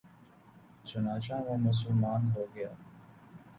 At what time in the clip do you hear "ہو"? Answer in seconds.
2.33-2.43